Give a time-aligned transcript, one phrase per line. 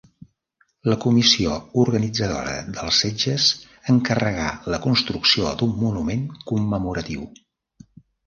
[0.91, 3.45] La comissió organitzadora dels setges
[3.95, 7.29] encarregà la construcció d'un monument commemoratiu.